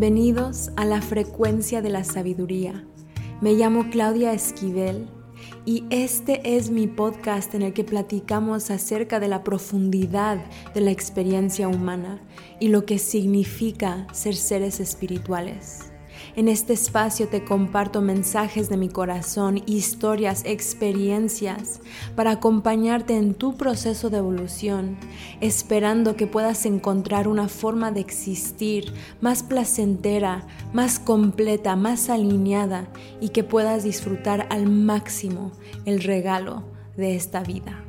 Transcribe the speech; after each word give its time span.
Bienvenidos 0.00 0.70
a 0.76 0.86
la 0.86 1.02
frecuencia 1.02 1.82
de 1.82 1.90
la 1.90 2.04
sabiduría. 2.04 2.86
Me 3.42 3.52
llamo 3.52 3.90
Claudia 3.90 4.32
Esquivel 4.32 5.06
y 5.66 5.84
este 5.90 6.56
es 6.56 6.70
mi 6.70 6.86
podcast 6.86 7.54
en 7.54 7.60
el 7.60 7.74
que 7.74 7.84
platicamos 7.84 8.70
acerca 8.70 9.20
de 9.20 9.28
la 9.28 9.44
profundidad 9.44 10.42
de 10.72 10.80
la 10.80 10.90
experiencia 10.90 11.68
humana 11.68 12.18
y 12.60 12.68
lo 12.68 12.86
que 12.86 12.98
significa 12.98 14.06
ser 14.14 14.36
seres 14.36 14.80
espirituales. 14.80 15.89
En 16.36 16.46
este 16.46 16.72
espacio 16.72 17.26
te 17.28 17.44
comparto 17.44 18.02
mensajes 18.02 18.68
de 18.68 18.76
mi 18.76 18.88
corazón, 18.88 19.62
historias, 19.66 20.42
experiencias, 20.44 21.80
para 22.14 22.32
acompañarte 22.32 23.16
en 23.16 23.34
tu 23.34 23.56
proceso 23.56 24.10
de 24.10 24.18
evolución, 24.18 24.96
esperando 25.40 26.14
que 26.14 26.28
puedas 26.28 26.66
encontrar 26.66 27.26
una 27.26 27.48
forma 27.48 27.90
de 27.90 28.00
existir 28.00 28.92
más 29.20 29.42
placentera, 29.42 30.46
más 30.72 31.00
completa, 31.00 31.74
más 31.74 32.08
alineada 32.08 32.88
y 33.20 33.30
que 33.30 33.42
puedas 33.42 33.82
disfrutar 33.82 34.46
al 34.50 34.68
máximo 34.68 35.50
el 35.84 36.00
regalo 36.00 36.62
de 36.96 37.16
esta 37.16 37.42
vida. 37.42 37.84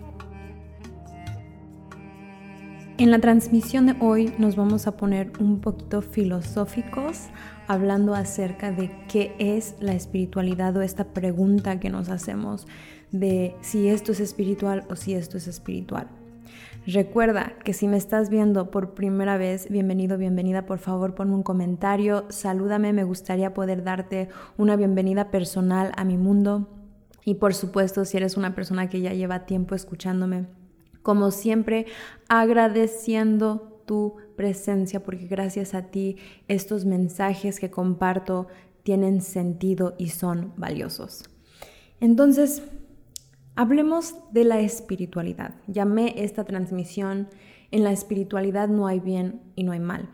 En 3.02 3.10
la 3.10 3.18
transmisión 3.18 3.88
de 3.88 3.96
hoy 3.99 4.32
nos 4.38 4.55
vamos 4.55 4.85
a 4.85 4.96
poner 4.96 5.32
un 5.40 5.60
poquito 5.60 6.04
filosóficos 6.04 7.30
hablando 7.72 8.16
acerca 8.16 8.74
de 8.74 8.92
qué 9.08 9.34
es 9.40 9.76
la 9.80 9.94
espiritualidad 9.94 10.76
o 10.76 10.82
esta 10.82 11.14
pregunta 11.14 11.80
que 11.80 11.90
nos 11.90 12.10
hacemos 12.10 12.68
de 13.12 13.56
si 13.62 13.88
esto 13.88 14.12
es 14.12 14.20
espiritual 14.20 14.86
o 14.90 14.98
si 14.98 15.14
esto 15.14 15.38
es 15.38 15.48
espiritual. 15.48 16.10
Recuerda 16.86 17.54
que 17.63 17.72
si 17.72 17.88
me 17.88 17.96
estás 17.96 18.30
viendo 18.30 18.72
por 18.72 18.94
primera 18.94 19.38
vez, 19.38 19.70
bienvenido, 19.70 20.18
bienvenida, 20.18 20.66
por 20.66 20.80
favor 20.80 21.16
ponme 21.16 21.34
un 21.34 21.44
comentario, 21.44 22.26
salúdame, 22.28 22.91
me 22.91 23.05
gustaría 23.05 23.54
poder 23.54 23.85
darte 23.85 24.28
una 24.58 24.76
bienvenida 24.76 25.32
personal 25.32 25.94
a 25.96 26.04
mi 26.04 26.18
mundo. 26.18 26.68
Y 27.24 27.35
por 27.35 27.54
supuesto, 27.54 28.04
si 28.04 28.18
eres 28.18 28.35
una 28.35 28.54
persona 28.54 28.90
que 28.90 29.00
ya 29.00 29.13
lleva 29.13 29.46
tiempo 29.46 29.76
escuchándome, 29.76 30.48
como 31.04 31.32
siempre, 31.32 31.85
agradeciendo 32.28 33.71
tu 33.92 34.16
presencia, 34.38 35.04
porque 35.04 35.28
gracias 35.28 35.74
a 35.74 35.88
ti 35.88 36.16
estos 36.48 36.86
mensajes 36.86 37.60
que 37.60 37.70
comparto 37.70 38.48
tienen 38.84 39.20
sentido 39.20 39.96
y 39.98 40.12
son 40.12 40.54
valiosos. 40.56 41.26
Entonces, 42.00 42.64
hablemos 43.54 44.16
de 44.32 44.46
la 44.46 44.62
espiritualidad. 44.62 45.56
Llamé 45.68 46.14
esta 46.24 46.46
transmisión 46.46 47.28
En 47.70 47.84
la 47.84 47.92
espiritualidad 47.92 48.70
no 48.70 48.88
hay 48.88 49.02
bien 49.02 49.42
y 49.56 49.64
no 49.64 49.74
hay 49.74 49.82
mal. 49.82 50.10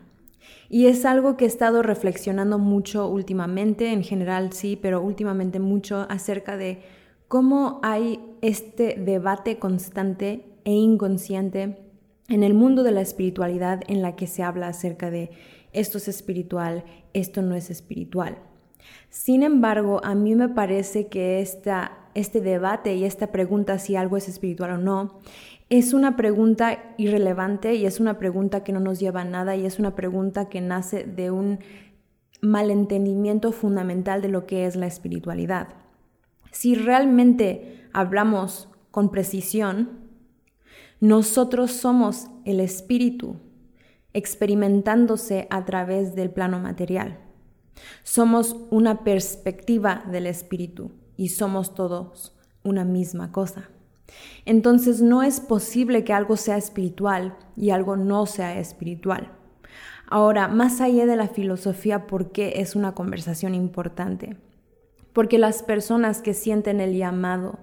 Y 0.68 0.86
es 0.86 1.04
algo 1.04 1.36
que 1.36 1.44
he 1.44 1.48
estado 1.48 1.82
reflexionando 1.82 2.58
mucho 2.58 3.06
últimamente, 3.08 3.92
en 3.92 4.02
general 4.02 4.52
sí, 4.52 4.76
pero 4.80 5.00
últimamente 5.02 5.60
mucho 5.60 6.04
acerca 6.08 6.56
de 6.56 6.82
cómo 7.28 7.78
hay 7.84 8.20
este 8.42 8.96
debate 8.96 9.60
constante 9.60 10.44
e 10.64 10.72
inconsciente 10.72 11.87
en 12.28 12.42
el 12.42 12.54
mundo 12.54 12.82
de 12.82 12.92
la 12.92 13.00
espiritualidad 13.00 13.82
en 13.88 14.02
la 14.02 14.16
que 14.16 14.26
se 14.26 14.42
habla 14.42 14.68
acerca 14.68 15.10
de 15.10 15.30
esto 15.72 15.98
es 15.98 16.08
espiritual, 16.08 16.84
esto 17.12 17.42
no 17.42 17.54
es 17.54 17.70
espiritual. 17.70 18.38
Sin 19.10 19.42
embargo, 19.42 20.00
a 20.04 20.14
mí 20.14 20.34
me 20.34 20.48
parece 20.48 21.08
que 21.08 21.40
esta, 21.40 21.98
este 22.14 22.40
debate 22.40 22.94
y 22.94 23.04
esta 23.04 23.32
pregunta 23.32 23.78
si 23.78 23.96
algo 23.96 24.16
es 24.16 24.28
espiritual 24.28 24.72
o 24.72 24.78
no 24.78 25.18
es 25.70 25.92
una 25.92 26.16
pregunta 26.16 26.94
irrelevante 26.96 27.74
y 27.74 27.84
es 27.84 28.00
una 28.00 28.18
pregunta 28.18 28.64
que 28.64 28.72
no 28.72 28.80
nos 28.80 28.98
lleva 28.98 29.20
a 29.20 29.24
nada 29.24 29.54
y 29.54 29.66
es 29.66 29.78
una 29.78 29.94
pregunta 29.94 30.48
que 30.48 30.60
nace 30.60 31.04
de 31.04 31.30
un 31.30 31.58
malentendimiento 32.40 33.52
fundamental 33.52 34.22
de 34.22 34.28
lo 34.28 34.46
que 34.46 34.64
es 34.64 34.76
la 34.76 34.86
espiritualidad. 34.86 35.68
Si 36.52 36.74
realmente 36.74 37.84
hablamos 37.92 38.70
con 38.90 39.10
precisión, 39.10 40.07
nosotros 41.00 41.70
somos 41.70 42.26
el 42.44 42.58
espíritu 42.60 43.36
experimentándose 44.12 45.46
a 45.50 45.64
través 45.64 46.14
del 46.14 46.30
plano 46.30 46.58
material. 46.58 47.18
Somos 48.02 48.56
una 48.70 49.04
perspectiva 49.04 50.02
del 50.10 50.26
espíritu 50.26 50.90
y 51.16 51.28
somos 51.28 51.74
todos 51.74 52.34
una 52.64 52.84
misma 52.84 53.30
cosa. 53.30 53.70
Entonces 54.44 55.00
no 55.00 55.22
es 55.22 55.40
posible 55.40 56.02
que 56.02 56.12
algo 56.12 56.36
sea 56.36 56.56
espiritual 56.56 57.36
y 57.56 57.70
algo 57.70 57.96
no 57.96 58.26
sea 58.26 58.58
espiritual. 58.58 59.30
Ahora, 60.08 60.48
más 60.48 60.80
allá 60.80 61.06
de 61.06 61.16
la 61.16 61.28
filosofía, 61.28 62.06
¿por 62.06 62.32
qué 62.32 62.54
es 62.56 62.74
una 62.74 62.94
conversación 62.94 63.54
importante? 63.54 64.36
Porque 65.12 65.38
las 65.38 65.62
personas 65.62 66.22
que 66.22 66.34
sienten 66.34 66.80
el 66.80 66.96
llamado 66.96 67.58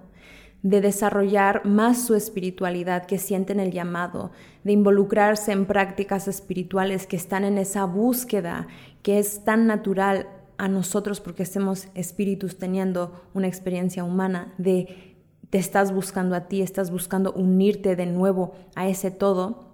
de 0.62 0.80
desarrollar 0.80 1.64
más 1.64 2.06
su 2.06 2.14
espiritualidad, 2.14 3.06
que 3.06 3.18
sienten 3.18 3.60
el 3.60 3.70
llamado, 3.70 4.32
de 4.64 4.72
involucrarse 4.72 5.52
en 5.52 5.66
prácticas 5.66 6.28
espirituales 6.28 7.06
que 7.06 7.16
están 7.16 7.44
en 7.44 7.58
esa 7.58 7.84
búsqueda 7.84 8.66
que 9.02 9.18
es 9.18 9.44
tan 9.44 9.66
natural 9.66 10.28
a 10.58 10.68
nosotros 10.68 11.20
porque 11.20 11.42
estemos 11.42 11.88
espíritus 11.94 12.58
teniendo 12.58 13.24
una 13.34 13.46
experiencia 13.46 14.02
humana 14.04 14.54
de 14.58 15.16
te 15.50 15.58
estás 15.58 15.92
buscando 15.92 16.34
a 16.34 16.48
ti, 16.48 16.62
estás 16.62 16.90
buscando 16.90 17.32
unirte 17.32 17.94
de 17.94 18.06
nuevo 18.06 18.54
a 18.74 18.88
ese 18.88 19.10
todo. 19.10 19.66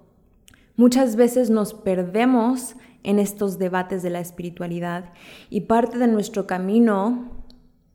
Muchas 0.77 1.17
veces 1.17 1.51
nos 1.51 1.75
perdemos 1.75 2.77
en 3.03 3.19
estos 3.19 3.59
debates 3.59 4.03
de 4.03 4.11
la 4.11 4.21
espiritualidad 4.21 5.13
y 5.51 5.63
parte 5.63 5.99
de 5.99 6.07
nuestro 6.07 6.47
camino 6.47 7.42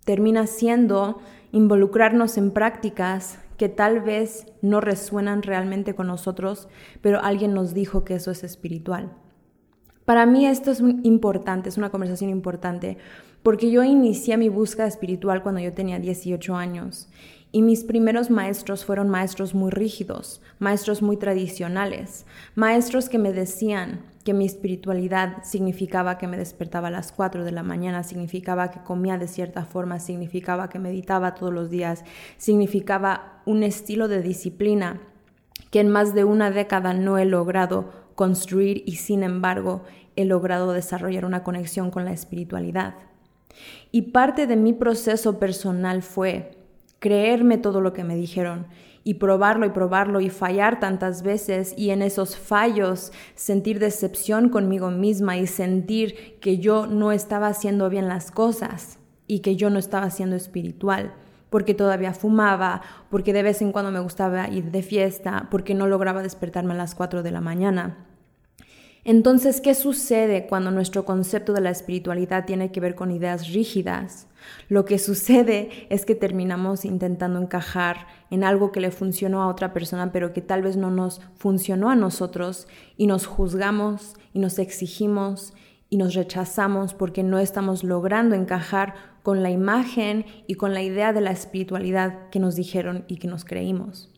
termina 0.08 0.48
siendo 0.48 1.20
involucrarnos 1.52 2.38
en 2.38 2.52
prácticas 2.52 3.40
que 3.58 3.68
tal 3.68 4.00
vez 4.00 4.46
no 4.62 4.80
resuenan 4.80 5.44
realmente 5.44 5.96
con 5.96 6.08
nosotros, 6.08 6.70
pero 7.02 7.22
alguien 7.22 7.54
nos 7.54 7.74
dijo 7.74 8.06
que 8.06 8.16
eso 8.16 8.32
es 8.32 8.46
espiritual. 8.46 9.12
Para 10.06 10.26
mí 10.26 10.46
esto 10.46 10.72
es 10.72 10.80
importante, 11.04 11.68
es 11.68 11.78
una 11.78 11.90
conversación 11.90 12.30
importante, 12.30 12.98
porque 13.44 13.70
yo 13.70 13.84
inicié 13.84 14.38
mi 14.38 14.48
búsqueda 14.48 14.88
espiritual 14.88 15.44
cuando 15.44 15.60
yo 15.60 15.74
tenía 15.74 16.00
18 16.00 16.56
años 16.56 17.10
y 17.58 17.64
mis 17.64 17.84
primeros 17.84 18.30
maestros 18.30 18.86
fueron 18.86 19.10
maestros 19.10 19.56
muy 19.56 19.72
rígidos, 19.72 20.44
maestros 20.60 21.02
muy 21.02 21.18
tradicionales, 21.18 22.28
maestros 22.54 23.10
que 23.10 23.18
me 23.18 23.34
decían, 23.34 24.04
que 24.24 24.36
mi 24.36 24.46
espiritualidad 24.46 25.44
significaba 25.44 26.20
que 26.20 26.28
me 26.28 26.38
despertaba 26.38 26.90
a 26.90 26.92
las 26.92 27.12
4 27.12 27.44
de 27.44 27.52
la 27.52 27.64
mañana, 27.64 28.04
significaba 28.04 28.70
que 28.70 28.84
comía 28.84 29.18
de 29.18 29.28
cierta 29.28 29.66
forma, 29.66 29.98
significaba 29.98 30.70
que 30.70 30.78
meditaba 30.78 31.34
todos 31.34 31.52
los 31.52 31.72
días, 31.72 32.04
significaba 32.38 33.42
un 33.48 33.64
estilo 33.64 34.08
de 34.08 34.22
disciplina 34.22 35.02
que 35.72 35.80
en 35.80 35.90
más 35.90 36.14
de 36.14 36.26
una 36.26 36.52
década 36.52 36.94
no 36.94 37.18
he 37.18 37.26
logrado 37.26 37.92
construir 38.14 38.84
y 38.86 38.98
sin 38.98 39.24
embargo 39.24 39.82
he 40.16 40.26
logrado 40.26 40.74
desarrollar 40.74 41.26
una 41.26 41.44
conexión 41.44 41.90
con 41.90 42.06
la 42.06 42.12
espiritualidad. 42.12 42.94
Y 43.92 44.12
parte 44.12 44.46
de 44.46 44.58
mi 44.58 44.74
proceso 44.74 45.40
personal 45.40 46.04
fue 46.04 46.57
creerme 47.00 47.58
todo 47.58 47.82
lo 47.82 47.94
que 47.94 48.04
me 48.04 48.16
dijeron 48.16 48.68
y 49.04 49.16
probarlo 49.16 49.66
y 49.66 49.70
probarlo 49.70 50.20
y 50.20 50.30
fallar 50.30 50.80
tantas 50.80 51.24
veces 51.24 51.74
y 51.78 51.92
en 51.92 52.02
esos 52.02 52.38
fallos 52.38 53.14
sentir 53.36 53.80
decepción 53.80 54.50
conmigo 54.50 54.92
misma 54.92 55.38
y 55.38 55.48
sentir 55.48 56.38
que 56.42 56.58
yo 56.58 56.88
no 56.88 57.12
estaba 57.12 57.48
haciendo 57.48 57.90
bien 57.90 58.08
las 58.08 58.32
cosas 58.32 59.00
y 59.26 59.40
que 59.40 59.56
yo 59.56 59.70
no 59.70 59.80
estaba 59.80 60.10
siendo 60.10 60.36
espiritual 60.36 61.14
porque 61.50 61.74
todavía 61.74 62.14
fumaba, 62.14 62.82
porque 63.10 63.34
de 63.34 63.44
vez 63.44 63.62
en 63.62 63.72
cuando 63.72 63.92
me 63.92 64.00
gustaba 64.00 64.50
ir 64.50 64.72
de 64.72 64.84
fiesta, 64.84 65.48
porque 65.50 65.74
no 65.74 65.88
lograba 65.88 66.22
despertarme 66.22 66.74
a 66.74 66.78
las 66.78 66.94
4 66.94 67.24
de 67.24 67.32
la 67.32 67.42
mañana. 67.42 68.07
Entonces, 69.08 69.62
¿qué 69.62 69.74
sucede 69.74 70.48
cuando 70.48 70.70
nuestro 70.70 71.06
concepto 71.06 71.54
de 71.54 71.62
la 71.62 71.70
espiritualidad 71.70 72.44
tiene 72.44 72.74
que 72.74 72.82
ver 72.82 72.94
con 72.94 73.10
ideas 73.10 73.54
rígidas? 73.54 74.28
Lo 74.68 74.84
que 74.84 75.00
sucede 75.00 75.70
es 75.90 76.04
que 76.04 76.14
terminamos 76.14 76.84
intentando 76.84 77.40
encajar 77.40 78.08
en 78.32 78.44
algo 78.44 78.74
que 78.74 78.82
le 78.82 78.92
funcionó 78.92 79.42
a 79.42 79.48
otra 79.48 79.72
persona, 79.72 80.12
pero 80.12 80.34
que 80.34 80.42
tal 80.42 80.62
vez 80.62 80.76
no 80.76 80.92
nos 80.92 81.22
funcionó 81.36 81.90
a 81.90 81.96
nosotros, 81.96 82.68
y 82.98 83.08
nos 83.08 83.28
juzgamos 83.28 84.16
y 84.34 84.40
nos 84.40 84.60
exigimos 84.60 85.54
y 85.90 85.96
nos 85.96 86.14
rechazamos 86.14 86.94
porque 86.94 87.24
no 87.24 87.40
estamos 87.40 87.86
logrando 87.86 88.36
encajar 88.36 88.94
con 89.24 89.42
la 89.42 89.52
imagen 89.52 90.26
y 90.48 90.56
con 90.56 90.74
la 90.74 90.82
idea 90.82 91.14
de 91.14 91.22
la 91.22 91.32
espiritualidad 91.32 92.28
que 92.30 92.42
nos 92.42 92.58
dijeron 92.58 93.06
y 93.08 93.20
que 93.20 93.30
nos 93.30 93.46
creímos. 93.46 94.12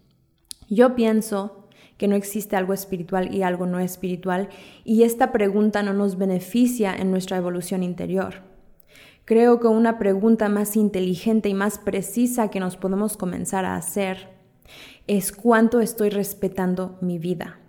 Yo 0.67 0.95
pienso 0.95 1.58
que 1.99 2.07
no 2.07 2.15
existe 2.15 2.55
algo 2.55 2.73
espiritual 2.73 3.35
y 3.35 3.43
algo 3.43 3.67
no 3.67 3.79
espiritual, 3.79 4.47
y 4.85 5.03
esta 5.03 5.33
pregunta 5.33 5.83
no 5.83 5.93
nos 5.93 6.17
beneficia 6.17 6.95
en 6.95 7.11
nuestra 7.11 7.35
evolución 7.35 7.83
interior. 7.83 8.35
Creo 9.25 9.59
que 9.59 9.67
una 9.67 9.99
pregunta 9.99 10.47
más 10.47 10.77
inteligente 10.77 11.49
y 11.49 11.53
más 11.53 11.77
precisa 11.77 12.49
que 12.49 12.61
nos 12.61 12.77
podemos 12.77 13.17
comenzar 13.17 13.65
a 13.65 13.75
hacer 13.75 14.29
es 15.07 15.33
cuánto 15.33 15.81
estoy 15.81 16.09
respetando 16.09 16.97
mi 17.01 17.19
vida. 17.19 17.59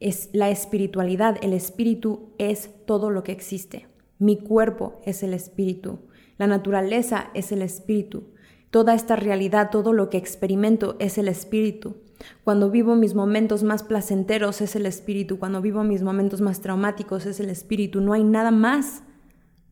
Es 0.00 0.28
la 0.32 0.50
espiritualidad, 0.50 1.36
el 1.40 1.52
espíritu 1.52 2.32
es 2.38 2.70
todo 2.84 3.10
lo 3.10 3.22
que 3.22 3.32
existe. 3.32 3.86
Mi 4.18 4.38
cuerpo 4.38 5.00
es 5.04 5.22
el 5.22 5.34
espíritu. 5.34 6.00
La 6.36 6.48
naturaleza 6.48 7.30
es 7.34 7.52
el 7.52 7.62
espíritu. 7.62 8.24
Toda 8.70 8.94
esta 8.94 9.14
realidad, 9.14 9.70
todo 9.70 9.92
lo 9.92 10.10
que 10.10 10.18
experimento 10.18 10.96
es 10.98 11.16
el 11.16 11.28
espíritu. 11.28 11.96
Cuando 12.44 12.70
vivo 12.70 12.94
mis 12.96 13.14
momentos 13.14 13.62
más 13.62 13.82
placenteros 13.82 14.60
es 14.60 14.76
el 14.76 14.86
espíritu. 14.86 15.38
Cuando 15.38 15.60
vivo 15.60 15.84
mis 15.84 16.02
momentos 16.02 16.40
más 16.40 16.60
traumáticos 16.60 17.26
es 17.26 17.40
el 17.40 17.50
espíritu. 17.50 18.00
No 18.00 18.12
hay 18.12 18.24
nada 18.24 18.50
más. 18.50 19.02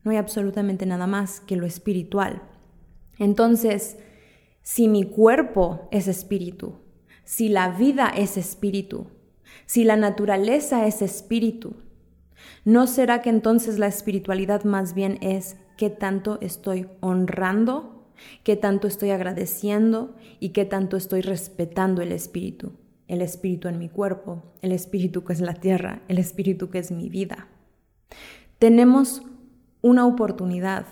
No 0.03 0.11
hay 0.11 0.17
absolutamente 0.17 0.85
nada 0.85 1.07
más 1.07 1.39
que 1.41 1.55
lo 1.55 1.65
espiritual. 1.65 2.41
Entonces, 3.17 3.97
si 4.61 4.87
mi 4.87 5.03
cuerpo 5.03 5.87
es 5.91 6.07
espíritu, 6.07 6.75
si 7.25 7.49
la 7.49 7.69
vida 7.69 8.07
es 8.07 8.37
espíritu, 8.37 9.07
si 9.65 9.83
la 9.83 9.97
naturaleza 9.97 10.87
es 10.87 11.01
espíritu, 11.01 11.75
¿no 12.65 12.87
será 12.87 13.21
que 13.21 13.29
entonces 13.29 13.77
la 13.77 13.87
espiritualidad 13.87 14.63
más 14.63 14.93
bien 14.93 15.17
es 15.21 15.57
qué 15.77 15.89
tanto 15.89 16.39
estoy 16.41 16.87
honrando, 17.01 17.98
qué 18.43 18.55
tanto 18.55 18.87
estoy 18.87 19.11
agradeciendo 19.11 20.15
y 20.39 20.49
qué 20.49 20.65
tanto 20.65 20.97
estoy 20.97 21.21
respetando 21.21 22.01
el 22.01 22.11
espíritu? 22.11 22.73
El 23.07 23.21
espíritu 23.21 23.67
en 23.67 23.79
mi 23.79 23.89
cuerpo, 23.89 24.43
el 24.61 24.71
espíritu 24.71 25.23
que 25.23 25.33
es 25.33 25.41
la 25.41 25.53
tierra, 25.53 26.01
el 26.07 26.19
espíritu 26.19 26.69
que 26.69 26.79
es 26.79 26.91
mi 26.91 27.09
vida. 27.09 27.47
Tenemos 28.59 29.23
una 29.81 30.05
oportunidad. 30.05 30.85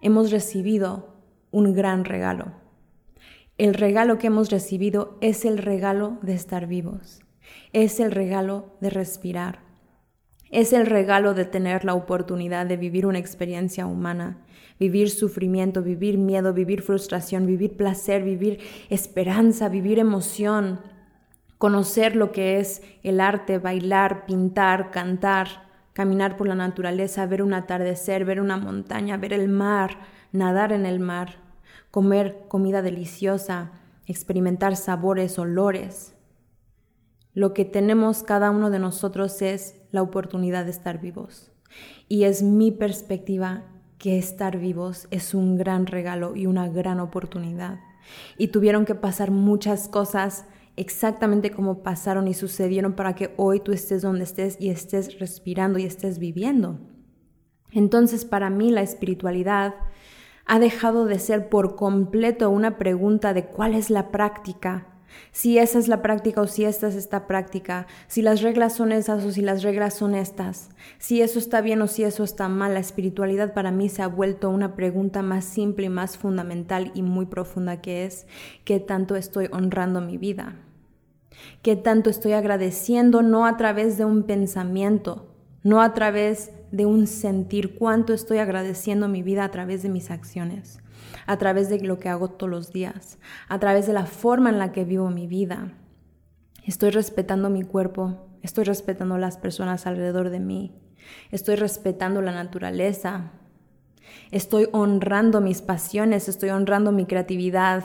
Hemos 0.00 0.30
recibido 0.30 1.14
un 1.50 1.74
gran 1.74 2.04
regalo. 2.04 2.52
El 3.58 3.74
regalo 3.74 4.18
que 4.18 4.28
hemos 4.28 4.50
recibido 4.50 5.18
es 5.20 5.44
el 5.44 5.58
regalo 5.58 6.18
de 6.22 6.34
estar 6.34 6.66
vivos, 6.66 7.20
es 7.72 8.00
el 8.00 8.10
regalo 8.10 8.74
de 8.80 8.90
respirar, 8.90 9.60
es 10.52 10.72
el 10.72 10.86
regalo 10.86 11.34
de 11.34 11.46
tener 11.46 11.84
la 11.84 11.94
oportunidad 11.94 12.66
de 12.66 12.76
vivir 12.76 13.06
una 13.06 13.18
experiencia 13.18 13.86
humana, 13.86 14.36
vivir 14.78 15.10
sufrimiento, 15.10 15.82
vivir 15.82 16.18
miedo, 16.18 16.52
vivir 16.52 16.82
frustración, 16.82 17.46
vivir 17.46 17.76
placer, 17.76 18.22
vivir 18.22 18.60
esperanza, 18.90 19.70
vivir 19.70 19.98
emoción, 19.98 20.80
conocer 21.56 22.16
lo 22.16 22.32
que 22.32 22.60
es 22.60 22.82
el 23.02 23.20
arte, 23.20 23.58
bailar, 23.58 24.26
pintar, 24.26 24.90
cantar, 24.90 25.48
caminar 25.94 26.36
por 26.36 26.46
la 26.46 26.54
naturaleza, 26.54 27.24
ver 27.26 27.42
un 27.42 27.54
atardecer, 27.54 28.26
ver 28.26 28.40
una 28.40 28.58
montaña, 28.58 29.16
ver 29.16 29.32
el 29.32 29.48
mar, 29.48 29.96
nadar 30.32 30.72
en 30.72 30.84
el 30.84 31.00
mar, 31.00 31.36
comer 31.90 32.44
comida 32.48 32.82
deliciosa, 32.82 33.70
experimentar 34.06 34.76
sabores, 34.76 35.38
olores. 35.38 36.14
Lo 37.34 37.54
que 37.54 37.64
tenemos 37.64 38.22
cada 38.22 38.50
uno 38.50 38.70
de 38.70 38.78
nosotros 38.78 39.40
es 39.40 39.80
la 39.90 40.02
oportunidad 40.02 40.64
de 40.64 40.70
estar 40.70 41.00
vivos. 41.00 41.50
Y 42.08 42.24
es 42.24 42.42
mi 42.42 42.70
perspectiva 42.72 43.64
que 43.98 44.18
estar 44.18 44.58
vivos 44.58 45.06
es 45.10 45.32
un 45.32 45.56
gran 45.56 45.86
regalo 45.86 46.36
y 46.36 46.46
una 46.46 46.68
gran 46.68 47.00
oportunidad. 47.00 47.80
Y 48.36 48.48
tuvieron 48.48 48.84
que 48.84 48.94
pasar 48.94 49.30
muchas 49.30 49.88
cosas 49.88 50.44
exactamente 50.76 51.50
como 51.50 51.82
pasaron 51.82 52.28
y 52.28 52.34
sucedieron 52.34 52.94
para 52.94 53.14
que 53.14 53.32
hoy 53.36 53.60
tú 53.60 53.72
estés 53.72 54.02
donde 54.02 54.24
estés 54.24 54.56
y 54.60 54.70
estés 54.70 55.18
respirando 55.18 55.78
y 55.78 55.84
estés 55.84 56.18
viviendo. 56.18 56.80
Entonces 57.70 58.24
para 58.24 58.50
mí 58.50 58.70
la 58.70 58.82
espiritualidad 58.82 59.74
ha 60.44 60.58
dejado 60.58 61.06
de 61.06 61.18
ser 61.18 61.48
por 61.48 61.76
completo 61.76 62.50
una 62.50 62.76
pregunta 62.78 63.32
de 63.32 63.46
cuál 63.46 63.74
es 63.74 63.88
la 63.90 64.10
práctica, 64.10 64.91
si 65.30 65.58
esa 65.58 65.78
es 65.78 65.88
la 65.88 66.02
práctica 66.02 66.40
o 66.40 66.46
si 66.46 66.64
esta 66.64 66.88
es 66.88 66.94
esta 66.94 67.26
práctica, 67.26 67.86
si 68.06 68.22
las 68.22 68.42
reglas 68.42 68.74
son 68.74 68.92
esas 68.92 69.24
o 69.24 69.32
si 69.32 69.40
las 69.40 69.62
reglas 69.62 69.94
son 69.94 70.14
estas, 70.14 70.70
si 70.98 71.22
eso 71.22 71.38
está 71.38 71.60
bien 71.60 71.82
o 71.82 71.86
si 71.86 72.04
eso 72.04 72.24
está 72.24 72.48
mal. 72.48 72.74
La 72.74 72.80
espiritualidad 72.80 73.54
para 73.54 73.70
mí 73.70 73.88
se 73.88 74.02
ha 74.02 74.08
vuelto 74.08 74.50
una 74.50 74.74
pregunta 74.74 75.22
más 75.22 75.44
simple 75.44 75.86
y 75.86 75.90
más 75.90 76.18
fundamental 76.18 76.90
y 76.94 77.02
muy 77.02 77.26
profunda 77.26 77.80
que 77.80 78.04
es, 78.04 78.26
¿qué 78.64 78.80
tanto 78.80 79.16
estoy 79.16 79.48
honrando 79.52 80.00
mi 80.00 80.18
vida? 80.18 80.56
¿Qué 81.62 81.76
tanto 81.76 82.10
estoy 82.10 82.32
agradeciendo 82.32 83.22
no 83.22 83.46
a 83.46 83.56
través 83.56 83.98
de 83.98 84.04
un 84.04 84.24
pensamiento, 84.24 85.26
no 85.62 85.80
a 85.80 85.94
través 85.94 86.50
de 86.72 86.86
un 86.86 87.06
sentir 87.06 87.74
cuánto 87.78 88.12
estoy 88.12 88.38
agradeciendo 88.38 89.08
mi 89.08 89.22
vida 89.22 89.44
a 89.44 89.50
través 89.50 89.82
de 89.82 89.88
mis 89.88 90.10
acciones, 90.10 90.81
a 91.26 91.36
través 91.38 91.68
de 91.68 91.80
lo 91.80 91.98
que 91.98 92.08
hago 92.08 92.28
todos 92.28 92.50
los 92.50 92.72
días, 92.72 93.18
a 93.48 93.58
través 93.58 93.86
de 93.86 93.92
la 93.92 94.06
forma 94.06 94.50
en 94.50 94.58
la 94.58 94.72
que 94.72 94.84
vivo 94.84 95.10
mi 95.10 95.26
vida. 95.26 95.72
Estoy 96.64 96.90
respetando 96.90 97.50
mi 97.50 97.62
cuerpo, 97.62 98.28
estoy 98.42 98.64
respetando 98.64 99.18
las 99.18 99.36
personas 99.36 99.86
alrededor 99.86 100.30
de 100.30 100.40
mí, 100.40 100.74
estoy 101.30 101.56
respetando 101.56 102.22
la 102.22 102.32
naturaleza, 102.32 103.32
estoy 104.30 104.68
honrando 104.72 105.40
mis 105.40 105.62
pasiones, 105.62 106.28
estoy 106.28 106.50
honrando 106.50 106.92
mi 106.92 107.06
creatividad, 107.06 107.84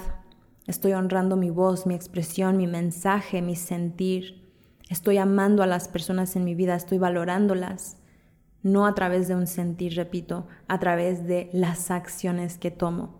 estoy 0.67 0.93
honrando 0.93 1.37
mi 1.37 1.49
voz, 1.49 1.85
mi 1.85 1.95
expresión, 1.95 2.57
mi 2.57 2.67
mensaje, 2.67 3.41
mi 3.41 3.55
sentir. 3.55 4.47
Estoy 4.89 5.17
amando 5.17 5.63
a 5.63 5.67
las 5.67 5.87
personas 5.87 6.35
en 6.35 6.45
mi 6.45 6.55
vida, 6.55 6.75
estoy 6.75 6.97
valorándolas 6.97 7.97
no 8.71 8.85
a 8.85 8.93
través 8.95 9.27
de 9.27 9.35
un 9.35 9.47
sentir, 9.47 9.95
repito, 9.95 10.47
a 10.67 10.79
través 10.79 11.25
de 11.25 11.49
las 11.53 11.91
acciones 11.91 12.57
que 12.57 12.71
tomo. 12.71 13.15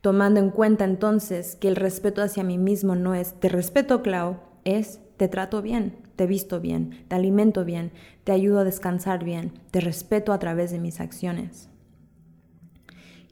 Tomando 0.00 0.40
en 0.40 0.50
cuenta 0.50 0.84
entonces 0.84 1.56
que 1.56 1.68
el 1.68 1.76
respeto 1.76 2.22
hacia 2.22 2.44
mí 2.44 2.58
mismo 2.58 2.94
no 2.94 3.14
es 3.14 3.34
te 3.40 3.48
respeto, 3.48 4.02
Clau, 4.02 4.38
es 4.64 5.00
te 5.16 5.28
trato 5.28 5.62
bien, 5.62 5.96
te 6.16 6.26
visto 6.26 6.60
bien, 6.60 7.04
te 7.08 7.16
alimento 7.16 7.64
bien, 7.64 7.92
te 8.24 8.32
ayudo 8.32 8.60
a 8.60 8.64
descansar 8.64 9.24
bien, 9.24 9.52
te 9.70 9.80
respeto 9.80 10.32
a 10.32 10.38
través 10.38 10.70
de 10.70 10.78
mis 10.78 11.00
acciones. 11.00 11.68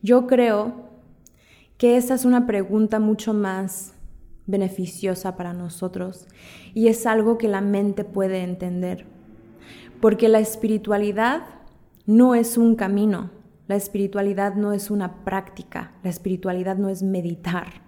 Yo 0.03 0.27
creo 0.27 0.91
que 1.79 1.97
esa 1.97 2.15
es 2.15 2.25
una 2.25 2.47
pregunta 2.47 3.01
mucho 3.01 3.35
más 3.35 3.95
beneficiosa 4.47 5.37
para 5.37 5.53
nosotros 5.53 6.27
y 6.75 6.89
es 6.89 7.07
algo 7.07 7.39
que 7.39 7.49
la 7.49 7.61
mente 7.61 8.05
puede 8.05 8.43
entender. 8.43 9.14
Porque 10.05 10.29
la 10.29 10.39
espiritualidad 10.39 11.45
no 12.05 12.35
es 12.35 12.59
un 12.59 12.77
camino, 12.77 13.31
la 13.67 13.77
espiritualidad 13.77 14.55
no 14.55 14.75
es 14.75 14.91
una 14.91 15.25
práctica, 15.25 15.95
la 16.03 16.11
espiritualidad 16.11 16.77
no 16.77 16.91
es 16.91 17.03
meditar. 17.03 17.81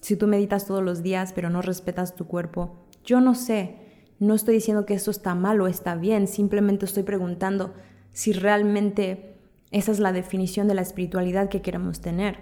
Si 0.00 0.14
tú 0.14 0.28
meditas 0.28 0.66
todos 0.66 0.84
los 0.84 1.02
días 1.02 1.32
pero 1.32 1.50
no 1.50 1.62
respetas 1.62 2.14
tu 2.14 2.28
cuerpo, 2.28 2.86
yo 3.04 3.20
no 3.20 3.34
sé, 3.34 3.74
no 4.20 4.34
estoy 4.34 4.54
diciendo 4.54 4.86
que 4.86 4.94
eso 4.94 5.10
está 5.10 5.34
mal 5.34 5.60
o 5.60 5.66
está 5.66 5.96
bien, 5.96 6.28
simplemente 6.28 6.84
estoy 6.84 7.02
preguntando 7.02 7.74
si 8.12 8.32
realmente 8.32 9.40
esa 9.72 9.90
es 9.90 9.98
la 9.98 10.12
definición 10.12 10.68
de 10.68 10.74
la 10.74 10.82
espiritualidad 10.82 11.48
que 11.48 11.60
queremos 11.60 12.00
tener. 12.00 12.38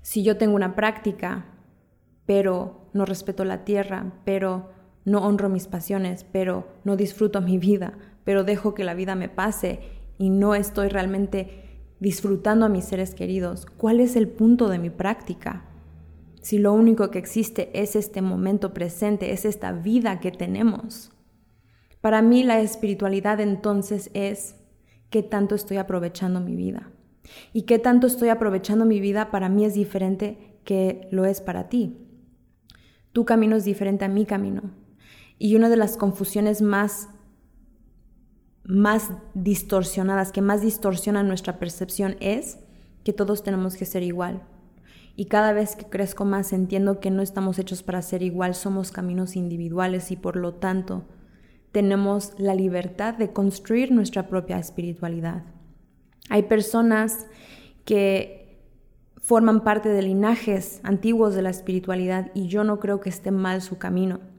Si 0.00 0.22
yo 0.22 0.38
tengo 0.38 0.56
una 0.56 0.74
práctica, 0.74 1.44
pero 2.24 2.88
no 2.94 3.04
respeto 3.04 3.44
la 3.44 3.66
tierra, 3.66 4.14
pero 4.24 4.70
no 5.04 5.20
honro 5.20 5.48
mis 5.48 5.66
pasiones, 5.66 6.24
pero 6.30 6.68
no 6.84 6.96
disfruto 6.96 7.40
mi 7.40 7.58
vida, 7.58 7.98
pero 8.24 8.44
dejo 8.44 8.74
que 8.74 8.84
la 8.84 8.94
vida 8.94 9.14
me 9.14 9.28
pase 9.28 9.80
y 10.18 10.30
no 10.30 10.54
estoy 10.54 10.88
realmente 10.88 11.80
disfrutando 12.00 12.66
a 12.66 12.68
mis 12.68 12.84
seres 12.84 13.14
queridos. 13.14 13.66
¿Cuál 13.66 14.00
es 14.00 14.16
el 14.16 14.28
punto 14.28 14.68
de 14.68 14.78
mi 14.78 14.90
práctica? 14.90 15.64
Si 16.40 16.58
lo 16.58 16.72
único 16.72 17.10
que 17.10 17.18
existe 17.18 17.70
es 17.72 17.94
este 17.94 18.22
momento 18.22 18.74
presente, 18.74 19.32
es 19.32 19.44
esta 19.44 19.72
vida 19.72 20.18
que 20.18 20.32
tenemos. 20.32 21.12
Para 22.00 22.20
mí 22.20 22.42
la 22.42 22.60
espiritualidad 22.60 23.40
entonces 23.40 24.10
es 24.12 24.56
qué 25.10 25.22
tanto 25.22 25.54
estoy 25.54 25.76
aprovechando 25.76 26.40
mi 26.40 26.56
vida. 26.56 26.90
Y 27.52 27.62
qué 27.62 27.78
tanto 27.78 28.08
estoy 28.08 28.28
aprovechando 28.28 28.84
mi 28.84 28.98
vida 28.98 29.30
para 29.30 29.48
mí 29.48 29.64
es 29.64 29.74
diferente 29.74 30.58
que 30.64 31.06
lo 31.12 31.24
es 31.24 31.40
para 31.40 31.68
ti. 31.68 31.96
Tu 33.12 33.24
camino 33.24 33.54
es 33.54 33.64
diferente 33.64 34.04
a 34.04 34.08
mi 34.08 34.26
camino. 34.26 34.81
Y 35.42 35.56
una 35.56 35.68
de 35.68 35.76
las 35.76 35.96
confusiones 35.96 36.62
más, 36.62 37.08
más 38.62 39.10
distorsionadas, 39.34 40.30
que 40.30 40.40
más 40.40 40.62
distorsionan 40.62 41.26
nuestra 41.26 41.58
percepción 41.58 42.14
es 42.20 42.60
que 43.02 43.12
todos 43.12 43.42
tenemos 43.42 43.74
que 43.74 43.84
ser 43.84 44.04
igual. 44.04 44.44
Y 45.16 45.24
cada 45.24 45.52
vez 45.52 45.74
que 45.74 45.86
crezco 45.86 46.24
más 46.24 46.52
entiendo 46.52 47.00
que 47.00 47.10
no 47.10 47.22
estamos 47.22 47.58
hechos 47.58 47.82
para 47.82 48.02
ser 48.02 48.22
igual, 48.22 48.54
somos 48.54 48.92
caminos 48.92 49.34
individuales 49.34 50.12
y 50.12 50.16
por 50.16 50.36
lo 50.36 50.54
tanto 50.54 51.08
tenemos 51.72 52.34
la 52.38 52.54
libertad 52.54 53.14
de 53.14 53.32
construir 53.32 53.90
nuestra 53.90 54.28
propia 54.28 54.60
espiritualidad. 54.60 55.42
Hay 56.28 56.44
personas 56.44 57.26
que 57.84 58.62
forman 59.16 59.64
parte 59.64 59.88
de 59.88 60.02
linajes 60.02 60.78
antiguos 60.84 61.34
de 61.34 61.42
la 61.42 61.50
espiritualidad 61.50 62.30
y 62.32 62.46
yo 62.46 62.62
no 62.62 62.78
creo 62.78 63.00
que 63.00 63.08
esté 63.08 63.32
mal 63.32 63.60
su 63.60 63.78
camino. 63.78 64.31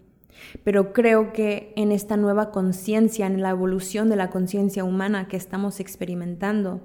Pero 0.64 0.94
creo 0.94 1.34
que 1.34 1.74
en 1.76 1.92
esta 1.92 2.18
nueva 2.18 2.52
conciencia, 2.52 3.28
en 3.28 3.42
la 3.42 3.50
evolución 3.50 4.10
de 4.10 4.16
la 4.16 4.30
conciencia 4.30 4.84
humana 4.84 5.28
que 5.28 5.38
estamos 5.38 5.80
experimentando, 5.80 6.82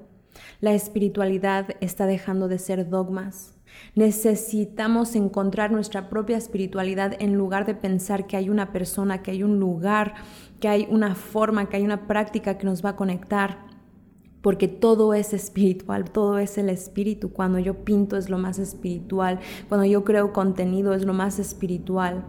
la 0.60 0.72
espiritualidad 0.72 1.76
está 1.80 2.06
dejando 2.06 2.48
de 2.48 2.58
ser 2.58 2.88
dogmas, 2.88 3.58
Necesitamos 3.94 5.16
encontrar 5.16 5.70
nuestra 5.70 6.08
propia 6.08 6.36
espiritualidad 6.36 7.14
en 7.18 7.34
lugar 7.34 7.66
de 7.66 7.74
pensar 7.74 8.26
que 8.26 8.36
hay 8.36 8.48
una 8.48 8.72
persona, 8.72 9.22
que 9.22 9.32
hay 9.32 9.42
un 9.42 9.58
lugar, 9.58 10.14
que 10.60 10.68
hay 10.68 10.86
una 10.90 11.14
forma, 11.14 11.68
que 11.68 11.76
hay 11.76 11.84
una 11.84 12.06
práctica 12.06 12.58
que 12.58 12.66
nos 12.66 12.84
va 12.84 12.90
a 12.90 12.96
conectar. 12.96 13.66
Porque 14.40 14.68
todo 14.68 15.14
es 15.14 15.32
espiritual, 15.32 16.10
todo 16.10 16.38
es 16.38 16.58
el 16.58 16.68
espíritu. 16.68 17.32
Cuando 17.32 17.58
yo 17.58 17.84
pinto 17.84 18.16
es 18.16 18.30
lo 18.30 18.38
más 18.38 18.58
espiritual, 18.58 19.40
cuando 19.68 19.84
yo 19.84 20.04
creo 20.04 20.32
contenido 20.32 20.94
es 20.94 21.04
lo 21.04 21.12
más 21.12 21.40
espiritual. 21.40 22.24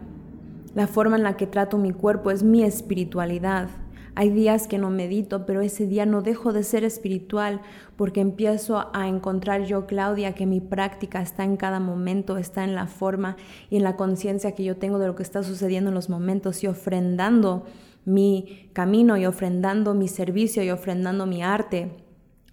La 0.75 0.88
forma 0.88 1.15
en 1.15 1.23
la 1.23 1.35
que 1.35 1.47
trato 1.47 1.77
mi 1.77 1.91
cuerpo 1.91 2.31
es 2.31 2.43
mi 2.43 2.63
espiritualidad. 2.63 3.69
Hay 4.15 4.29
días 4.29 4.67
que 4.67 4.77
no 4.77 4.89
medito, 4.89 5.45
pero 5.45 5.61
ese 5.61 5.88
día 5.88 6.05
no 6.05 6.21
dejo 6.21 6.51
de 6.51 6.63
ser 6.63 6.83
espiritual 6.83 7.61
porque 7.95 8.21
empiezo 8.21 8.89
a 8.93 9.07
encontrar 9.07 9.63
yo, 9.63 9.88
Claudia, 9.88 10.35
que 10.35 10.45
mi 10.45 10.59
práctica 10.59 11.21
está 11.21 11.43
en 11.43 11.57
cada 11.57 11.79
momento, 11.79 12.38
está 12.38 12.63
en 12.63 12.75
la 12.75 12.88
forma 12.88 13.38
y 13.69 13.77
en 13.77 13.83
la 13.83 13.95
conciencia 13.95 14.53
que 14.53 14.63
yo 14.63 14.77
tengo 14.77 14.99
de 14.99 15.07
lo 15.07 15.15
que 15.15 15.23
está 15.23 15.41
sucediendo 15.41 15.89
en 15.89 15.95
los 15.95 16.09
momentos 16.09 16.63
y 16.63 16.67
ofrendando 16.67 17.65
mi 18.05 18.69
camino 18.73 19.17
y 19.17 19.25
ofrendando 19.25 19.93
mi 19.93 20.07
servicio 20.07 20.63
y 20.63 20.69
ofrendando 20.69 21.25
mi 21.25 21.41
arte 21.41 21.91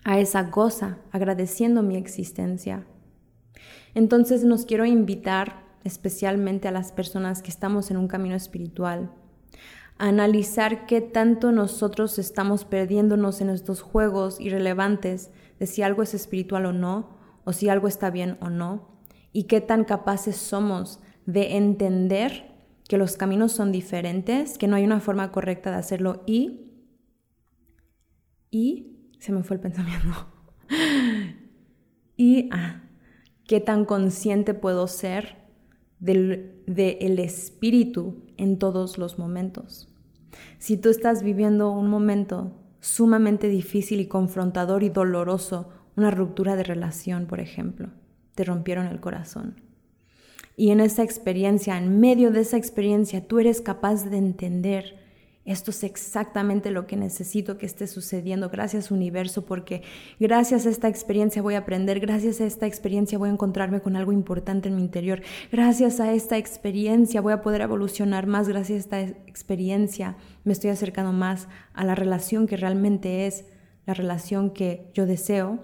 a 0.04 0.20
esa 0.20 0.50
cosa, 0.50 0.98
agradeciendo 1.10 1.82
mi 1.82 1.96
existencia. 1.96 2.86
Entonces 3.94 4.44
nos 4.44 4.66
quiero 4.66 4.84
invitar 4.84 5.65
especialmente 5.86 6.68
a 6.68 6.72
las 6.72 6.92
personas 6.92 7.42
que 7.42 7.50
estamos 7.50 7.90
en 7.90 7.96
un 7.96 8.08
camino 8.08 8.34
espiritual 8.34 9.10
analizar 9.98 10.86
qué 10.86 11.00
tanto 11.00 11.52
nosotros 11.52 12.18
estamos 12.18 12.64
perdiéndonos 12.64 13.40
en 13.40 13.50
estos 13.50 13.80
juegos 13.80 14.40
irrelevantes 14.40 15.30
de 15.58 15.66
si 15.66 15.82
algo 15.82 16.02
es 16.02 16.14
espiritual 16.14 16.66
o 16.66 16.72
no, 16.72 17.16
o 17.44 17.52
si 17.52 17.68
algo 17.68 17.88
está 17.88 18.10
bien 18.10 18.36
o 18.40 18.50
no, 18.50 19.00
y 19.32 19.44
qué 19.44 19.60
tan 19.60 19.84
capaces 19.84 20.36
somos 20.36 21.00
de 21.24 21.56
entender 21.56 22.54
que 22.88 22.98
los 22.98 23.16
caminos 23.16 23.52
son 23.52 23.72
diferentes, 23.72 24.58
que 24.58 24.68
no 24.68 24.76
hay 24.76 24.84
una 24.84 25.00
forma 25.00 25.32
correcta 25.32 25.70
de 25.70 25.76
hacerlo 25.76 26.22
y... 26.26 26.62
Y... 28.50 28.92
Se 29.18 29.32
me 29.32 29.42
fue 29.42 29.56
el 29.56 29.60
pensamiento. 29.62 30.08
y... 32.16 32.48
Ah, 32.52 32.82
qué 33.44 33.60
tan 33.60 33.84
consciente 33.84 34.54
puedo 34.54 34.86
ser 34.86 35.45
del 35.98 36.62
de 36.66 37.24
espíritu 37.24 38.22
en 38.36 38.58
todos 38.58 38.98
los 38.98 39.18
momentos. 39.18 39.88
Si 40.58 40.76
tú 40.76 40.90
estás 40.90 41.22
viviendo 41.22 41.70
un 41.70 41.88
momento 41.88 42.52
sumamente 42.80 43.48
difícil 43.48 44.00
y 44.00 44.06
confrontador 44.06 44.82
y 44.82 44.90
doloroso, 44.90 45.70
una 45.96 46.10
ruptura 46.10 46.56
de 46.56 46.62
relación, 46.62 47.26
por 47.26 47.40
ejemplo, 47.40 47.88
te 48.34 48.44
rompieron 48.44 48.86
el 48.86 49.00
corazón. 49.00 49.60
Y 50.56 50.70
en 50.70 50.80
esa 50.80 51.02
experiencia, 51.02 51.76
en 51.76 52.00
medio 52.00 52.30
de 52.30 52.40
esa 52.40 52.56
experiencia, 52.56 53.26
tú 53.26 53.38
eres 53.38 53.60
capaz 53.60 54.08
de 54.08 54.16
entender 54.16 55.05
esto 55.46 55.70
es 55.70 55.84
exactamente 55.84 56.72
lo 56.72 56.88
que 56.88 56.96
necesito 56.96 57.56
que 57.56 57.66
esté 57.66 57.86
sucediendo. 57.86 58.50
Gracias 58.50 58.90
universo, 58.90 59.44
porque 59.44 59.82
gracias 60.18 60.66
a 60.66 60.70
esta 60.70 60.88
experiencia 60.88 61.40
voy 61.40 61.54
a 61.54 61.58
aprender, 61.58 62.00
gracias 62.00 62.40
a 62.40 62.46
esta 62.46 62.66
experiencia 62.66 63.16
voy 63.16 63.28
a 63.28 63.32
encontrarme 63.32 63.80
con 63.80 63.94
algo 63.94 64.10
importante 64.10 64.68
en 64.68 64.74
mi 64.74 64.82
interior, 64.82 65.22
gracias 65.52 66.00
a 66.00 66.12
esta 66.12 66.36
experiencia 66.36 67.20
voy 67.20 67.32
a 67.32 67.42
poder 67.42 67.60
evolucionar 67.60 68.26
más, 68.26 68.48
gracias 68.48 68.76
a 68.76 68.80
esta 68.80 69.00
experiencia 69.26 70.16
me 70.42 70.52
estoy 70.52 70.70
acercando 70.70 71.12
más 71.12 71.48
a 71.74 71.84
la 71.84 71.94
relación 71.94 72.48
que 72.48 72.56
realmente 72.56 73.26
es 73.26 73.44
la 73.86 73.94
relación 73.94 74.50
que 74.50 74.90
yo 74.94 75.06
deseo. 75.06 75.60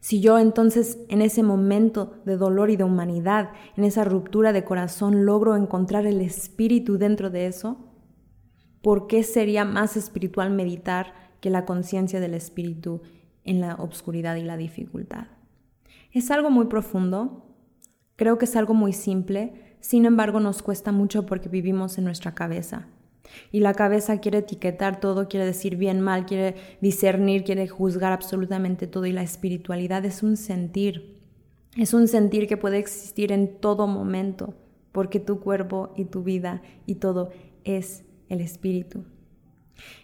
Si 0.00 0.20
yo 0.20 0.40
entonces 0.40 0.98
en 1.08 1.22
ese 1.22 1.44
momento 1.44 2.20
de 2.24 2.36
dolor 2.36 2.70
y 2.70 2.76
de 2.76 2.82
humanidad, 2.82 3.50
en 3.76 3.84
esa 3.84 4.02
ruptura 4.02 4.52
de 4.52 4.64
corazón, 4.64 5.24
logro 5.24 5.54
encontrar 5.54 6.06
el 6.06 6.20
espíritu 6.20 6.98
dentro 6.98 7.30
de 7.30 7.46
eso, 7.46 7.91
¿por 8.82 9.06
qué 9.06 9.22
sería 9.22 9.64
más 9.64 9.96
espiritual 9.96 10.50
meditar 10.50 11.14
que 11.40 11.50
la 11.50 11.64
conciencia 11.64 12.20
del 12.20 12.34
espíritu 12.34 13.00
en 13.44 13.60
la 13.60 13.76
obscuridad 13.76 14.36
y 14.36 14.42
la 14.42 14.56
dificultad? 14.56 15.28
Es 16.12 16.30
algo 16.30 16.50
muy 16.50 16.66
profundo, 16.66 17.46
creo 18.16 18.38
que 18.38 18.44
es 18.44 18.56
algo 18.56 18.74
muy 18.74 18.92
simple, 18.92 19.76
sin 19.80 20.04
embargo 20.04 20.40
nos 20.40 20.62
cuesta 20.62 20.92
mucho 20.92 21.24
porque 21.24 21.48
vivimos 21.48 21.96
en 21.96 22.04
nuestra 22.04 22.34
cabeza. 22.34 22.88
Y 23.50 23.60
la 23.60 23.72
cabeza 23.72 24.18
quiere 24.20 24.38
etiquetar 24.38 25.00
todo, 25.00 25.28
quiere 25.28 25.46
decir 25.46 25.76
bien, 25.76 26.00
mal, 26.00 26.26
quiere 26.26 26.56
discernir, 26.80 27.44
quiere 27.44 27.66
juzgar 27.68 28.12
absolutamente 28.12 28.86
todo. 28.86 29.06
Y 29.06 29.12
la 29.12 29.22
espiritualidad 29.22 30.04
es 30.04 30.22
un 30.22 30.36
sentir. 30.36 31.18
Es 31.76 31.94
un 31.94 32.08
sentir 32.08 32.46
que 32.46 32.58
puede 32.58 32.78
existir 32.78 33.32
en 33.32 33.58
todo 33.58 33.86
momento, 33.86 34.54
porque 34.90 35.20
tu 35.20 35.40
cuerpo 35.40 35.94
y 35.96 36.04
tu 36.04 36.22
vida 36.22 36.60
y 36.84 36.96
todo 36.96 37.30
es 37.64 38.04
el 38.32 38.40
Espíritu. 38.40 39.04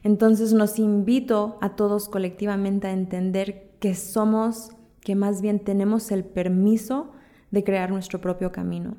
Entonces 0.03 0.53
nos 0.53 0.79
invito 0.79 1.59
a 1.61 1.77
todos 1.77 2.09
colectivamente 2.09 2.87
a 2.87 2.93
entender 2.93 3.71
que 3.81 3.95
somos, 3.95 4.71
que 5.01 5.15
más 5.15 5.41
bien 5.41 5.61
tenemos 5.61 6.11
el 6.11 6.25
permiso 6.25 7.13
de 7.51 7.65
crear 7.65 7.91
nuestro 7.91 8.21
propio 8.21 8.53
camino. 8.53 8.97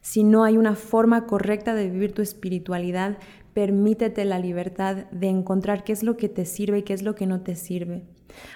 Si 0.00 0.24
no 0.24 0.44
hay 0.44 0.56
una 0.56 0.74
forma 0.74 1.26
correcta 1.26 1.74
de 1.74 1.90
vivir 1.90 2.12
tu 2.12 2.22
espiritualidad, 2.22 3.18
permítete 3.54 4.24
la 4.24 4.38
libertad 4.38 5.06
de 5.10 5.28
encontrar 5.28 5.84
qué 5.84 5.92
es 5.92 6.02
lo 6.02 6.16
que 6.16 6.28
te 6.28 6.44
sirve 6.44 6.78
y 6.78 6.82
qué 6.82 6.94
es 6.94 7.02
lo 7.02 7.14
que 7.14 7.26
no 7.26 7.40
te 7.42 7.54
sirve. 7.54 8.04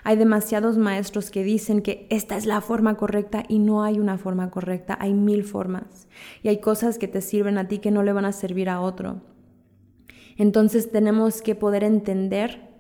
Hay 0.05 0.17
demasiados 0.17 0.79
maestros 0.79 1.31
que 1.31 1.45
dicen 1.45 1.83
que 1.83 2.07
esta 2.11 2.37
es 2.37 2.47
la 2.47 2.61
forma 2.63 2.97
correcta 2.97 3.45
y 3.47 3.59
no 3.59 3.83
hay 3.83 3.99
una 3.99 4.17
forma 4.17 4.51
correcta, 4.51 4.97
hay 4.99 5.13
mil 5.13 5.45
formas. 5.45 6.09
Y 6.43 6.49
hay 6.49 6.61
cosas 6.61 6.99
que 6.99 7.09
te 7.09 7.21
sirven 7.21 7.59
a 7.59 7.69
ti 7.69 7.79
que 7.79 7.91
no 7.91 8.03
le 8.03 8.13
van 8.13 8.25
a 8.25 8.33
servir 8.33 8.71
a 8.71 8.81
otro. 8.81 9.21
Entonces 10.37 10.91
tenemos 10.91 11.43
que 11.43 11.55
poder 11.55 11.85
entender 11.85 12.71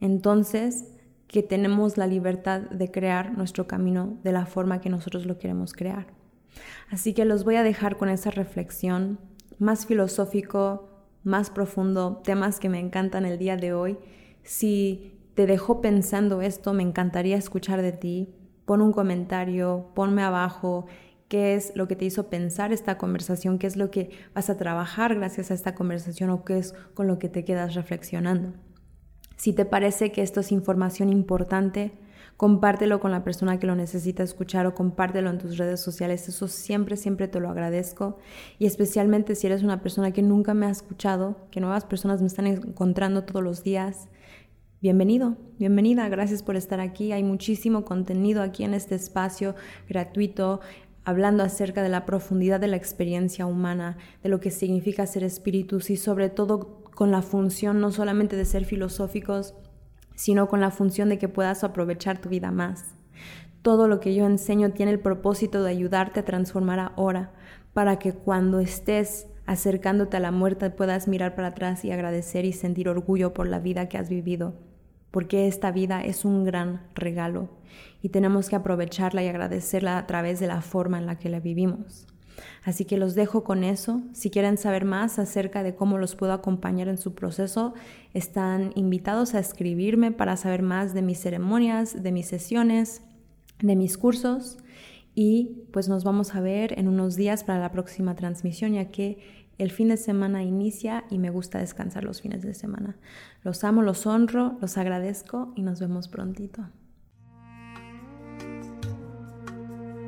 entonces 0.00 0.86
que 1.26 1.42
tenemos 1.42 1.96
la 1.96 2.06
libertad 2.06 2.62
de 2.62 2.90
crear 2.90 3.36
nuestro 3.36 3.66
camino 3.66 4.18
de 4.24 4.32
la 4.32 4.46
forma 4.46 4.80
que 4.80 4.90
nosotros 4.90 5.26
lo 5.26 5.38
queremos 5.38 5.72
crear. 5.72 6.08
Así 6.90 7.14
que 7.14 7.24
los 7.24 7.44
voy 7.44 7.56
a 7.56 7.62
dejar 7.62 7.96
con 7.96 8.08
esa 8.08 8.30
reflexión 8.30 9.20
más 9.58 9.86
filosófico, 9.86 10.88
más 11.22 11.50
profundo, 11.50 12.20
temas 12.24 12.58
que 12.58 12.68
me 12.68 12.80
encantan 12.80 13.24
el 13.26 13.38
día 13.38 13.56
de 13.56 13.72
hoy. 13.72 13.98
Si 14.42 15.12
te 15.34 15.46
dejó 15.46 15.80
pensando 15.80 16.42
esto, 16.42 16.72
me 16.72 16.82
encantaría 16.82 17.36
escuchar 17.36 17.82
de 17.82 17.92
ti. 17.92 18.34
Pon 18.64 18.80
un 18.80 18.92
comentario, 18.92 19.90
ponme 19.94 20.22
abajo 20.22 20.86
qué 21.30 21.54
es 21.54 21.72
lo 21.76 21.86
que 21.86 21.94
te 21.94 22.04
hizo 22.04 22.28
pensar 22.28 22.72
esta 22.72 22.98
conversación, 22.98 23.60
qué 23.60 23.68
es 23.68 23.76
lo 23.76 23.92
que 23.92 24.10
vas 24.34 24.50
a 24.50 24.56
trabajar 24.56 25.14
gracias 25.14 25.52
a 25.52 25.54
esta 25.54 25.76
conversación 25.76 26.28
o 26.28 26.44
qué 26.44 26.58
es 26.58 26.74
con 26.92 27.06
lo 27.06 27.20
que 27.20 27.28
te 27.28 27.44
quedas 27.44 27.76
reflexionando. 27.76 28.52
Si 29.36 29.52
te 29.52 29.64
parece 29.64 30.10
que 30.10 30.22
esto 30.22 30.40
es 30.40 30.50
información 30.50 31.08
importante, 31.08 31.92
compártelo 32.36 32.98
con 32.98 33.12
la 33.12 33.22
persona 33.22 33.60
que 33.60 33.68
lo 33.68 33.76
necesita 33.76 34.24
escuchar 34.24 34.66
o 34.66 34.74
compártelo 34.74 35.30
en 35.30 35.38
tus 35.38 35.56
redes 35.56 35.80
sociales. 35.80 36.28
Eso 36.28 36.48
siempre, 36.48 36.96
siempre 36.96 37.28
te 37.28 37.38
lo 37.38 37.48
agradezco. 37.48 38.18
Y 38.58 38.66
especialmente 38.66 39.36
si 39.36 39.46
eres 39.46 39.62
una 39.62 39.82
persona 39.82 40.10
que 40.10 40.22
nunca 40.22 40.52
me 40.52 40.66
ha 40.66 40.70
escuchado, 40.70 41.46
que 41.52 41.60
nuevas 41.60 41.84
personas 41.84 42.20
me 42.20 42.26
están 42.26 42.48
encontrando 42.48 43.22
todos 43.22 43.44
los 43.44 43.62
días. 43.62 44.08
Bienvenido, 44.82 45.36
bienvenida, 45.58 46.08
gracias 46.08 46.42
por 46.42 46.56
estar 46.56 46.80
aquí. 46.80 47.12
Hay 47.12 47.22
muchísimo 47.22 47.84
contenido 47.84 48.42
aquí 48.42 48.64
en 48.64 48.74
este 48.74 48.94
espacio 48.96 49.54
gratuito 49.88 50.60
hablando 51.04 51.42
acerca 51.42 51.82
de 51.82 51.88
la 51.88 52.06
profundidad 52.06 52.60
de 52.60 52.68
la 52.68 52.76
experiencia 52.76 53.46
humana, 53.46 53.96
de 54.22 54.28
lo 54.28 54.40
que 54.40 54.50
significa 54.50 55.06
ser 55.06 55.24
espíritus 55.24 55.90
y 55.90 55.96
sobre 55.96 56.28
todo 56.28 56.82
con 56.94 57.10
la 57.10 57.22
función 57.22 57.80
no 57.80 57.90
solamente 57.90 58.36
de 58.36 58.44
ser 58.44 58.64
filosóficos, 58.64 59.54
sino 60.14 60.48
con 60.48 60.60
la 60.60 60.70
función 60.70 61.08
de 61.08 61.18
que 61.18 61.28
puedas 61.28 61.64
aprovechar 61.64 62.20
tu 62.20 62.28
vida 62.28 62.50
más. 62.50 62.94
Todo 63.62 63.88
lo 63.88 64.00
que 64.00 64.14
yo 64.14 64.26
enseño 64.26 64.72
tiene 64.72 64.92
el 64.92 65.00
propósito 65.00 65.62
de 65.62 65.70
ayudarte 65.70 66.20
a 66.20 66.24
transformar 66.24 66.78
ahora, 66.78 67.32
para 67.72 67.98
que 67.98 68.12
cuando 68.12 68.60
estés 68.60 69.28
acercándote 69.46 70.16
a 70.16 70.20
la 70.20 70.32
muerte 70.32 70.70
puedas 70.70 71.08
mirar 71.08 71.34
para 71.34 71.48
atrás 71.48 71.84
y 71.84 71.90
agradecer 71.90 72.44
y 72.44 72.52
sentir 72.52 72.88
orgullo 72.88 73.32
por 73.32 73.48
la 73.48 73.58
vida 73.58 73.88
que 73.88 73.98
has 73.98 74.08
vivido 74.08 74.54
porque 75.10 75.46
esta 75.46 75.70
vida 75.70 76.02
es 76.04 76.24
un 76.24 76.44
gran 76.44 76.82
regalo 76.94 77.48
y 78.02 78.10
tenemos 78.10 78.48
que 78.48 78.56
aprovecharla 78.56 79.22
y 79.22 79.28
agradecerla 79.28 79.98
a 79.98 80.06
través 80.06 80.40
de 80.40 80.46
la 80.46 80.62
forma 80.62 80.98
en 80.98 81.06
la 81.06 81.18
que 81.18 81.28
la 81.28 81.40
vivimos. 81.40 82.06
Así 82.64 82.84
que 82.84 82.96
los 82.96 83.14
dejo 83.14 83.44
con 83.44 83.64
eso. 83.64 84.02
Si 84.12 84.30
quieren 84.30 84.56
saber 84.56 84.84
más 84.84 85.18
acerca 85.18 85.62
de 85.62 85.74
cómo 85.74 85.98
los 85.98 86.14
puedo 86.16 86.32
acompañar 86.32 86.88
en 86.88 86.98
su 86.98 87.14
proceso, 87.14 87.74
están 88.14 88.72
invitados 88.74 89.34
a 89.34 89.40
escribirme 89.40 90.12
para 90.12 90.36
saber 90.36 90.62
más 90.62 90.94
de 90.94 91.02
mis 91.02 91.20
ceremonias, 91.20 92.02
de 92.02 92.12
mis 92.12 92.26
sesiones, 92.26 93.02
de 93.60 93.76
mis 93.76 93.98
cursos. 93.98 94.58
Y 95.14 95.64
pues 95.72 95.88
nos 95.88 96.04
vamos 96.04 96.34
a 96.34 96.40
ver 96.40 96.78
en 96.78 96.88
unos 96.88 97.16
días 97.16 97.44
para 97.44 97.58
la 97.58 97.72
próxima 97.72 98.14
transmisión, 98.14 98.74
ya 98.74 98.86
que 98.86 99.18
el 99.62 99.70
fin 99.70 99.88
de 99.88 99.98
semana 99.98 100.42
inicia 100.42 101.04
y 101.10 101.18
me 101.18 101.30
gusta 101.30 101.58
descansar 101.58 102.04
los 102.04 102.22
fines 102.22 102.42
de 102.42 102.54
semana. 102.54 102.96
Los 103.42 103.62
amo, 103.62 103.82
los 103.82 104.06
honro, 104.06 104.56
los 104.60 104.78
agradezco 104.78 105.52
y 105.54 105.62
nos 105.62 105.80
vemos 105.80 106.08
prontito. 106.08 106.66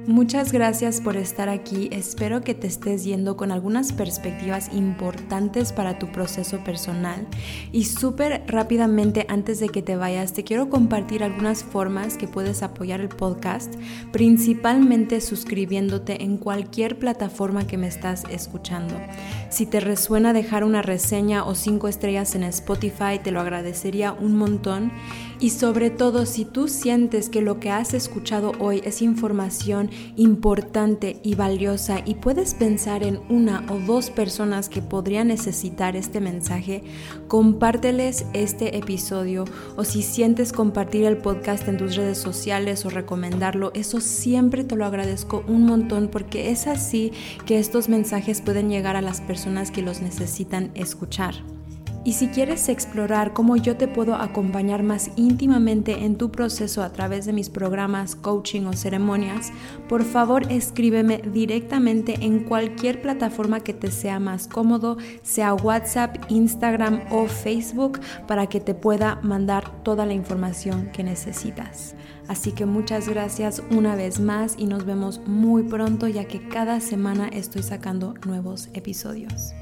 Muchas 0.06 0.50
gracias 0.50 1.00
por 1.00 1.16
estar 1.16 1.48
aquí. 1.48 1.88
Espero 1.92 2.40
que 2.40 2.54
te 2.54 2.66
estés 2.66 3.04
yendo 3.04 3.36
con 3.36 3.52
algunas 3.52 3.92
perspectivas 3.92 4.68
importantes 4.74 5.72
para 5.72 6.00
tu 6.00 6.10
proceso 6.10 6.58
personal. 6.64 7.24
Y 7.70 7.84
súper 7.84 8.42
rápidamente 8.48 9.26
antes 9.28 9.60
de 9.60 9.68
que 9.68 9.80
te 9.80 9.94
vayas, 9.94 10.32
te 10.32 10.42
quiero 10.42 10.68
compartir 10.68 11.22
algunas 11.22 11.62
formas 11.62 12.16
que 12.16 12.26
puedes 12.26 12.64
apoyar 12.64 13.00
el 13.00 13.10
podcast, 13.10 13.74
principalmente 14.10 15.20
suscribiéndote 15.20 16.24
en 16.24 16.36
cualquier 16.36 16.98
plataforma 16.98 17.68
que 17.68 17.78
me 17.78 17.86
estás 17.86 18.24
escuchando. 18.28 18.96
Si 19.50 19.66
te 19.66 19.78
resuena 19.78 20.32
dejar 20.32 20.64
una 20.64 20.82
reseña 20.82 21.44
o 21.44 21.54
cinco 21.54 21.86
estrellas 21.86 22.34
en 22.34 22.42
Spotify, 22.42 23.20
te 23.22 23.30
lo 23.30 23.40
agradecería 23.40 24.12
un 24.12 24.36
montón. 24.36 24.90
Y 25.38 25.50
sobre 25.50 25.90
todo, 25.90 26.26
si 26.26 26.44
tú 26.44 26.66
sientes 26.66 27.28
que 27.28 27.40
lo 27.40 27.60
que 27.60 27.70
has 27.70 27.94
escuchado 27.94 28.52
hoy 28.58 28.80
es 28.84 29.02
información 29.02 29.91
importante 30.16 31.20
y 31.22 31.34
valiosa 31.34 32.02
y 32.04 32.14
puedes 32.14 32.54
pensar 32.54 33.02
en 33.02 33.20
una 33.28 33.64
o 33.70 33.78
dos 33.78 34.10
personas 34.10 34.68
que 34.68 34.82
podrían 34.82 35.28
necesitar 35.28 35.96
este 35.96 36.20
mensaje, 36.20 36.82
compárteles 37.28 38.26
este 38.32 38.76
episodio 38.76 39.44
o 39.76 39.84
si 39.84 40.02
sientes 40.02 40.52
compartir 40.52 41.04
el 41.04 41.18
podcast 41.18 41.66
en 41.68 41.76
tus 41.76 41.96
redes 41.96 42.18
sociales 42.18 42.84
o 42.84 42.90
recomendarlo, 42.90 43.72
eso 43.74 44.00
siempre 44.00 44.64
te 44.64 44.76
lo 44.76 44.84
agradezco 44.84 45.44
un 45.46 45.64
montón 45.64 46.08
porque 46.08 46.50
es 46.50 46.66
así 46.66 47.12
que 47.46 47.58
estos 47.58 47.88
mensajes 47.88 48.40
pueden 48.40 48.68
llegar 48.68 48.96
a 48.96 49.02
las 49.02 49.20
personas 49.20 49.70
que 49.70 49.82
los 49.82 50.02
necesitan 50.02 50.70
escuchar. 50.74 51.34
Y 52.04 52.14
si 52.14 52.28
quieres 52.28 52.68
explorar 52.68 53.32
cómo 53.32 53.56
yo 53.56 53.76
te 53.76 53.86
puedo 53.86 54.16
acompañar 54.16 54.82
más 54.82 55.12
íntimamente 55.14 56.04
en 56.04 56.16
tu 56.16 56.32
proceso 56.32 56.82
a 56.82 56.92
través 56.92 57.26
de 57.26 57.32
mis 57.32 57.48
programas, 57.48 58.16
coaching 58.16 58.62
o 58.62 58.72
ceremonias, 58.72 59.52
por 59.88 60.02
favor 60.02 60.50
escríbeme 60.50 61.18
directamente 61.18 62.16
en 62.20 62.40
cualquier 62.40 63.00
plataforma 63.00 63.60
que 63.60 63.72
te 63.72 63.92
sea 63.92 64.18
más 64.18 64.48
cómodo, 64.48 64.96
sea 65.22 65.54
WhatsApp, 65.54 66.16
Instagram 66.28 67.02
o 67.10 67.26
Facebook, 67.26 68.00
para 68.26 68.48
que 68.48 68.60
te 68.60 68.74
pueda 68.74 69.20
mandar 69.22 69.70
toda 69.84 70.04
la 70.04 70.14
información 70.14 70.90
que 70.92 71.04
necesitas. 71.04 71.94
Así 72.26 72.50
que 72.50 72.66
muchas 72.66 73.08
gracias 73.08 73.62
una 73.70 73.94
vez 73.94 74.18
más 74.18 74.56
y 74.58 74.66
nos 74.66 74.84
vemos 74.84 75.20
muy 75.26 75.62
pronto 75.62 76.08
ya 76.08 76.24
que 76.24 76.48
cada 76.48 76.80
semana 76.80 77.28
estoy 77.28 77.62
sacando 77.62 78.14
nuevos 78.26 78.70
episodios. 78.74 79.52